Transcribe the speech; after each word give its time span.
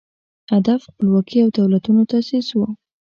هدف 0.53 0.79
خپلواکي 0.89 1.37
او 1.43 1.49
دولتونو 1.57 2.01
تاسیس 2.11 2.47
و 2.53 2.59